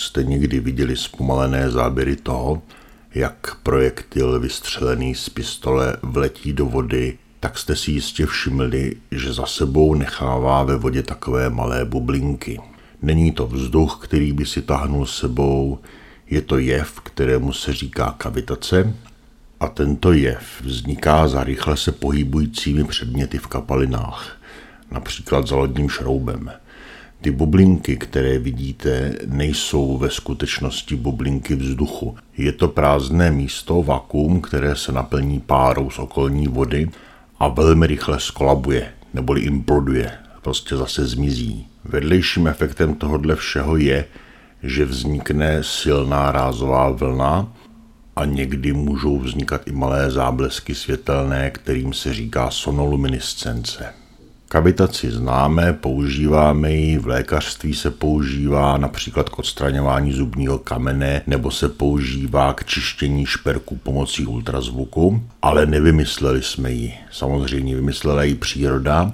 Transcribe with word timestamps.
Jste 0.00 0.24
někdy 0.24 0.60
viděli 0.60 0.96
zpomalené 0.96 1.70
záběry 1.70 2.16
toho, 2.16 2.62
jak 3.14 3.56
projektil 3.62 4.40
vystřelený 4.40 5.14
z 5.14 5.28
pistole 5.28 5.96
vletí 6.02 6.52
do 6.52 6.66
vody, 6.66 7.18
tak 7.40 7.58
jste 7.58 7.76
si 7.76 7.90
jistě 7.90 8.26
všimli, 8.26 8.96
že 9.10 9.32
za 9.32 9.46
sebou 9.46 9.94
nechává 9.94 10.62
ve 10.62 10.76
vodě 10.76 11.02
takové 11.02 11.50
malé 11.50 11.84
bublinky. 11.84 12.60
Není 13.02 13.32
to 13.32 13.46
vzduch, 13.46 14.00
který 14.02 14.32
by 14.32 14.46
si 14.46 14.62
tahnul 14.62 15.06
sebou, 15.06 15.78
je 16.30 16.42
to 16.42 16.58
jev, 16.58 17.00
kterému 17.00 17.52
se 17.52 17.72
říká 17.72 18.14
kavitace 18.18 18.94
a 19.60 19.68
tento 19.68 20.12
jev 20.12 20.42
vzniká 20.60 21.28
za 21.28 21.44
rychle 21.44 21.76
se 21.76 21.92
pohybujícími 21.92 22.84
předměty 22.84 23.38
v 23.38 23.46
kapalinách, 23.46 24.36
například 24.90 25.46
za 25.46 25.56
lodním 25.56 25.88
šroubem. 25.88 26.50
Ty 27.20 27.30
bublinky, 27.30 27.96
které 27.96 28.38
vidíte, 28.38 29.12
nejsou 29.26 29.98
ve 29.98 30.10
skutečnosti 30.10 30.96
bublinky 30.96 31.54
vzduchu. 31.54 32.16
Je 32.36 32.52
to 32.52 32.68
prázdné 32.68 33.30
místo, 33.30 33.82
vakuum, 33.82 34.40
které 34.40 34.76
se 34.76 34.92
naplní 34.92 35.40
párou 35.40 35.90
z 35.90 35.98
okolní 35.98 36.48
vody 36.48 36.90
a 37.38 37.48
velmi 37.48 37.86
rychle 37.86 38.20
skolabuje, 38.20 38.92
neboli 39.14 39.40
imploduje, 39.40 40.12
prostě 40.42 40.76
zase 40.76 41.06
zmizí. 41.06 41.66
Vedlejším 41.84 42.46
efektem 42.46 42.94
tohohle 42.94 43.36
všeho 43.36 43.76
je, 43.76 44.04
že 44.62 44.84
vznikne 44.84 45.58
silná 45.62 46.32
rázová 46.32 46.90
vlna 46.90 47.52
a 48.16 48.24
někdy 48.24 48.72
můžou 48.72 49.18
vznikat 49.18 49.62
i 49.66 49.72
malé 49.72 50.10
záblesky 50.10 50.74
světelné, 50.74 51.50
kterým 51.50 51.92
se 51.92 52.14
říká 52.14 52.50
sonoluminiscence. 52.50 53.99
Kavitaci 54.52 55.10
známe, 55.10 55.72
používáme 55.72 56.72
ji, 56.72 56.98
v 56.98 57.06
lékařství 57.06 57.74
se 57.74 57.90
používá 57.90 58.76
například 58.78 59.28
k 59.28 59.38
odstraňování 59.38 60.12
zubního 60.12 60.58
kamene 60.58 61.22
nebo 61.26 61.50
se 61.50 61.68
používá 61.68 62.52
k 62.52 62.64
čištění 62.64 63.26
šperku 63.26 63.76
pomocí 63.76 64.26
ultrazvuku, 64.26 65.22
ale 65.42 65.66
nevymysleli 65.66 66.42
jsme 66.42 66.72
ji. 66.72 66.94
Samozřejmě 67.12 67.74
vymyslela 67.74 68.22
ji 68.22 68.34
příroda 68.34 69.12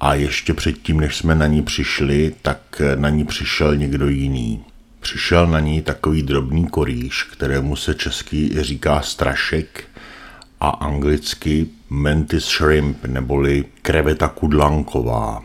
a 0.00 0.14
ještě 0.14 0.54
předtím, 0.54 1.00
než 1.00 1.16
jsme 1.16 1.34
na 1.34 1.46
ní 1.46 1.62
přišli, 1.62 2.34
tak 2.42 2.82
na 2.94 3.08
ní 3.08 3.24
přišel 3.24 3.76
někdo 3.76 4.08
jiný. 4.08 4.64
Přišel 5.00 5.46
na 5.46 5.60
ní 5.60 5.82
takový 5.82 6.22
drobný 6.22 6.66
korýš, 6.66 7.22
kterému 7.22 7.76
se 7.76 7.94
česky 7.94 8.62
říká 8.62 9.00
strašek 9.00 9.84
a 10.60 10.68
anglicky 10.68 11.66
mantis 11.88 12.44
shrimp 12.44 13.04
neboli 13.04 13.64
kreveta 13.82 14.28
kudlanková. 14.28 15.42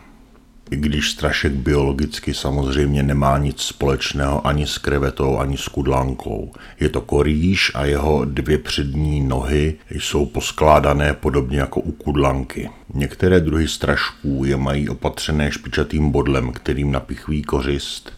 I 0.70 0.76
když 0.76 1.10
strašek 1.10 1.52
biologicky 1.52 2.34
samozřejmě 2.34 3.02
nemá 3.02 3.38
nic 3.38 3.60
společného 3.60 4.46
ani 4.46 4.66
s 4.66 4.78
krevetou, 4.78 5.38
ani 5.38 5.56
s 5.56 5.68
kudlankou. 5.68 6.52
Je 6.80 6.88
to 6.88 7.00
korýš 7.00 7.72
a 7.74 7.84
jeho 7.84 8.24
dvě 8.24 8.58
přední 8.58 9.20
nohy 9.20 9.74
jsou 9.90 10.26
poskládané 10.26 11.14
podobně 11.14 11.58
jako 11.58 11.80
u 11.80 11.92
kudlanky. 11.92 12.70
Některé 12.94 13.40
druhy 13.40 13.68
strašků 13.68 14.44
je 14.44 14.56
mají 14.56 14.88
opatřené 14.88 15.52
špičatým 15.52 16.10
bodlem, 16.10 16.52
kterým 16.52 16.92
napichví 16.92 17.42
kořist, 17.42 18.12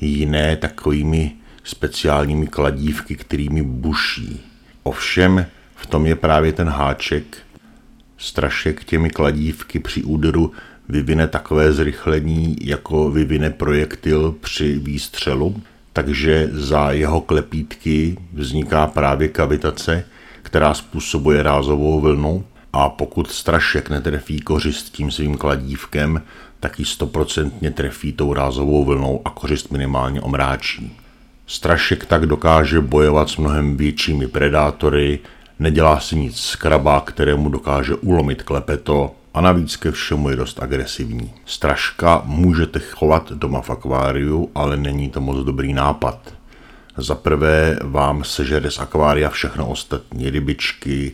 jiné 0.00 0.56
takovými 0.56 1.32
speciálními 1.64 2.46
kladívky, 2.46 3.16
kterými 3.16 3.62
buší. 3.62 4.40
Ovšem 4.82 5.46
v 5.84 5.86
tom 5.86 6.06
je 6.06 6.16
právě 6.16 6.52
ten 6.52 6.68
háček. 6.68 7.36
Strašek 8.18 8.84
těmi 8.84 9.10
kladívky 9.10 9.78
při 9.78 10.02
úderu 10.02 10.52
vyvine 10.88 11.28
takové 11.28 11.72
zrychlení, 11.72 12.56
jako 12.60 13.10
vyvine 13.10 13.50
projektil 13.50 14.34
při 14.40 14.78
výstřelu, 14.78 15.62
takže 15.92 16.48
za 16.52 16.90
jeho 16.90 17.20
klepítky 17.20 18.16
vzniká 18.32 18.86
právě 18.86 19.28
kavitace, 19.28 20.04
která 20.42 20.74
způsobuje 20.74 21.42
rázovou 21.42 22.00
vlnu 22.00 22.44
a 22.72 22.88
pokud 22.88 23.30
strašek 23.30 23.90
netrefí 23.90 24.40
kořist 24.40 24.92
tím 24.92 25.10
svým 25.10 25.36
kladívkem, 25.36 26.22
tak 26.60 26.78
ji 26.78 26.84
stoprocentně 26.84 27.70
trefí 27.70 28.12
tou 28.12 28.32
rázovou 28.34 28.84
vlnou 28.84 29.20
a 29.24 29.30
kořist 29.30 29.72
minimálně 29.72 30.20
omráčí. 30.20 30.96
Strašek 31.46 32.06
tak 32.06 32.26
dokáže 32.26 32.80
bojovat 32.80 33.28
s 33.28 33.36
mnohem 33.36 33.76
většími 33.76 34.28
predátory, 34.28 35.18
nedělá 35.58 36.00
si 36.00 36.16
nic 36.16 36.36
skraba, 36.36 37.00
kterému 37.00 37.48
dokáže 37.48 37.94
ulomit 37.94 38.42
klepeto 38.42 39.14
a 39.34 39.40
navíc 39.40 39.76
ke 39.76 39.90
všemu 39.90 40.30
je 40.30 40.36
dost 40.36 40.62
agresivní. 40.62 41.32
Straška 41.46 42.22
můžete 42.24 42.78
chovat 42.78 43.32
doma 43.32 43.60
v 43.60 43.70
akváriu, 43.70 44.50
ale 44.54 44.76
není 44.76 45.10
to 45.10 45.20
moc 45.20 45.44
dobrý 45.44 45.72
nápad. 45.72 46.34
Za 46.96 47.14
prvé 47.14 47.78
vám 47.82 48.24
sežere 48.24 48.70
z 48.70 48.78
akvária 48.78 49.30
všechno 49.30 49.66
ostatní 49.66 50.30
rybičky, 50.30 51.12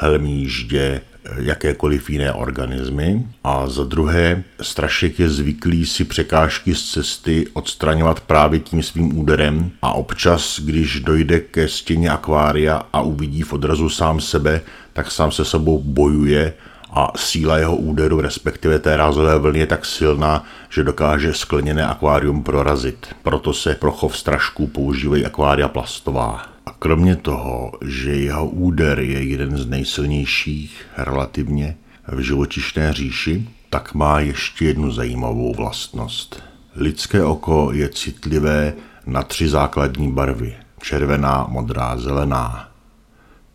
helmíždě, 0.00 1.00
jakékoliv 1.36 2.10
jiné 2.10 2.32
organismy. 2.32 3.26
A 3.44 3.68
za 3.68 3.84
druhé, 3.84 4.44
strašek 4.60 5.18
je 5.18 5.28
zvyklý 5.28 5.86
si 5.86 6.04
překážky 6.04 6.74
z 6.74 6.90
cesty 6.90 7.46
odstraňovat 7.52 8.20
právě 8.20 8.60
tím 8.60 8.82
svým 8.82 9.18
úderem 9.18 9.70
a 9.82 9.92
občas, 9.92 10.60
když 10.60 11.00
dojde 11.00 11.40
ke 11.40 11.68
stěně 11.68 12.10
akvária 12.10 12.82
a 12.92 13.00
uvidí 13.00 13.42
v 13.42 13.52
odrazu 13.52 13.88
sám 13.88 14.20
sebe, 14.20 14.60
tak 14.92 15.10
sám 15.10 15.32
se 15.32 15.44
sebou 15.44 15.82
bojuje 15.82 16.54
a 16.90 17.12
síla 17.16 17.58
jeho 17.58 17.76
úderu, 17.76 18.20
respektive 18.20 18.78
té 18.78 18.96
rázové 18.96 19.38
vlny 19.38 19.58
je 19.58 19.66
tak 19.66 19.84
silná, 19.84 20.44
že 20.70 20.84
dokáže 20.84 21.34
skleněné 21.34 21.86
akvárium 21.86 22.42
prorazit. 22.42 23.06
Proto 23.22 23.52
se 23.52 23.74
pro 23.74 23.92
chov 23.92 24.18
strašků 24.18 24.66
používají 24.66 25.26
akvária 25.26 25.68
plastová. 25.68 26.57
A 26.68 26.74
kromě 26.78 27.16
toho, 27.16 27.72
že 27.84 28.10
jeho 28.10 28.48
úder 28.48 29.00
je 29.00 29.22
jeden 29.22 29.56
z 29.56 29.66
nejsilnějších 29.66 30.86
relativně 30.96 31.76
v 32.08 32.20
živočišné 32.20 32.92
říši, 32.92 33.48
tak 33.70 33.94
má 33.94 34.20
ještě 34.20 34.64
jednu 34.64 34.90
zajímavou 34.90 35.54
vlastnost. 35.54 36.42
Lidské 36.76 37.24
oko 37.24 37.70
je 37.72 37.88
citlivé 37.88 38.74
na 39.06 39.22
tři 39.22 39.48
základní 39.48 40.12
barvy. 40.12 40.56
Červená, 40.82 41.46
modrá, 41.50 41.96
zelená. 41.96 42.68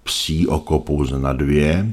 Psí 0.03 0.47
oko 0.47 0.79
pouze 0.79 1.19
na 1.19 1.33
dvě. 1.33 1.91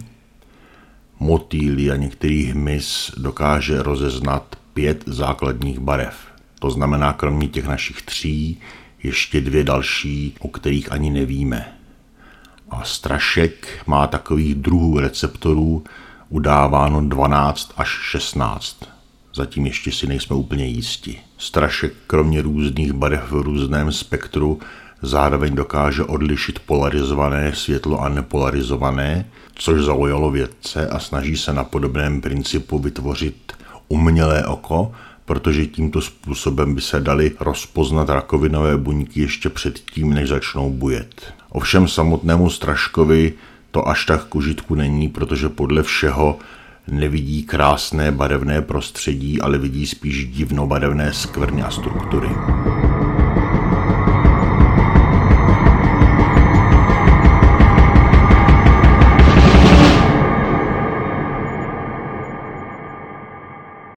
Motýly 1.18 1.90
a 1.90 1.96
některý 1.96 2.44
hmyz 2.44 3.12
dokáže 3.16 3.82
rozeznat 3.82 4.56
pět 4.74 5.04
základních 5.06 5.78
barev. 5.78 6.14
To 6.58 6.70
znamená, 6.70 7.12
kromě 7.12 7.48
těch 7.48 7.66
našich 7.66 8.02
tří, 8.02 8.60
ještě 9.02 9.40
dvě 9.40 9.64
další, 9.64 10.34
o 10.40 10.48
kterých 10.48 10.92
ani 10.92 11.10
nevíme. 11.10 11.72
A 12.70 12.84
strašek 12.84 13.82
má 13.86 14.06
takových 14.06 14.54
druhů 14.54 15.00
receptorů 15.00 15.84
udáváno 16.28 17.08
12 17.08 17.72
až 17.76 17.88
16. 17.88 18.84
Zatím 19.34 19.66
ještě 19.66 19.92
si 19.92 20.06
nejsme 20.06 20.36
úplně 20.36 20.66
jisti. 20.66 21.18
Strašek 21.38 21.92
kromě 22.06 22.42
různých 22.42 22.92
barev 22.92 23.30
v 23.30 23.40
různém 23.40 23.92
spektru 23.92 24.60
zároveň 25.02 25.54
dokáže 25.54 26.04
odlišit 26.04 26.58
polarizované 26.58 27.52
světlo 27.54 28.00
a 28.00 28.08
nepolarizované, 28.08 29.26
což 29.54 29.80
zaujalo 29.80 30.30
vědce 30.30 30.88
a 30.88 30.98
snaží 30.98 31.36
se 31.36 31.52
na 31.52 31.64
podobném 31.64 32.20
principu 32.20 32.78
vytvořit 32.78 33.52
umělé 33.88 34.46
oko, 34.46 34.92
protože 35.30 35.66
tímto 35.66 36.00
způsobem 36.00 36.74
by 36.74 36.80
se 36.80 37.00
daly 37.00 37.32
rozpoznat 37.40 38.08
rakovinové 38.08 38.76
buňky 38.76 39.20
ještě 39.20 39.48
předtím, 39.48 40.14
než 40.14 40.28
začnou 40.28 40.70
bujet. 40.70 41.34
Ovšem 41.50 41.88
samotnému 41.88 42.50
Straškovi 42.50 43.32
to 43.70 43.88
až 43.88 44.04
tak 44.04 44.24
k 44.24 44.34
užitku 44.34 44.74
není, 44.74 45.08
protože 45.08 45.48
podle 45.48 45.82
všeho 45.82 46.38
nevidí 46.88 47.42
krásné 47.42 48.12
barevné 48.12 48.62
prostředí, 48.62 49.40
ale 49.40 49.58
vidí 49.58 49.86
spíš 49.86 50.26
divnobarevné 50.26 51.12
skvrny 51.12 51.62
a 51.62 51.70
struktury. 51.70 52.28